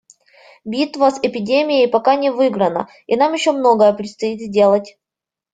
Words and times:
Битва 0.65 1.11
с 1.11 1.19
эпидемией 1.21 1.87
пока 1.87 2.15
не 2.15 2.31
выиграна, 2.31 2.89
и 3.05 3.15
нам 3.15 3.33
еще 3.33 3.51
многое 3.51 3.93
предстоит 3.93 4.41
сделать. 4.41 4.97